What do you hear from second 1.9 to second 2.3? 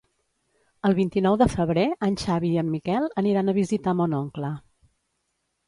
en